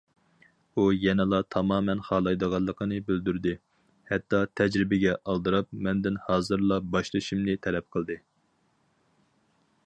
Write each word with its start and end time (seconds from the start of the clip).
ئۇ 0.79 0.83
يەنىلا 0.99 1.41
تامامەن 1.55 1.99
خالايدىغانلىقىنى 2.07 2.97
بىلدۈردى، 3.09 3.53
ھەتتا 4.13 4.41
تەجرىبىگە 4.61 5.13
ئالدىراپ، 5.35 5.71
مەندىن 5.89 6.19
ھازىرلا 6.31 6.81
باشلىشىمنى 6.97 7.59
تەلەپ 7.69 7.89
قىلدى. 7.97 8.19